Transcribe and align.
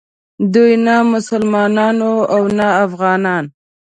دوی 0.53 0.73
نه 0.85 0.95
مسلمانان 1.13 1.97
وو 2.05 2.17
او 2.33 2.41
نه 2.57 2.67
افغانان. 2.85 3.45